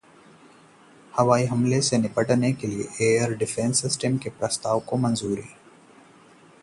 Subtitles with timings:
[1.13, 5.43] हवाई हमले से निपटने के लिए एयर डिफेंस सिस्टम के प्रस्ताव को मंजूरी